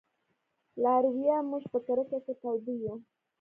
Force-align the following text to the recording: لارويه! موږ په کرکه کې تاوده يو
لارويه! 0.83 1.37
موږ 1.49 1.63
په 1.71 1.79
کرکه 1.85 2.17
کې 2.25 2.33
تاوده 2.41 2.73
يو 2.83 2.95